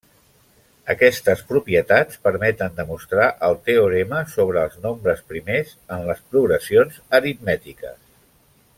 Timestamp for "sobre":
4.33-4.63